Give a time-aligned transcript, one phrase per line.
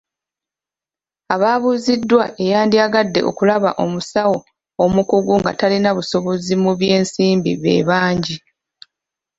[1.33, 4.37] Abaabuuziddwa eyandiyagadde okulaba omusawo
[4.83, 8.37] omukugu nga talina busobozi mu by'ensimbi bebangi.